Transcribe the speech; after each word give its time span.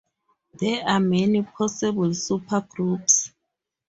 There 0.59 0.81
are 0.83 0.99
many 0.99 1.43
possible 1.43 2.07
supergroups. 2.07 3.29